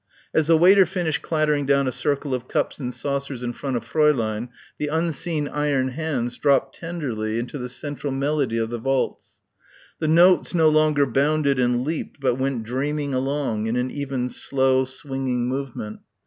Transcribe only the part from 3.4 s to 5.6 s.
in front of Fräulein, the unseen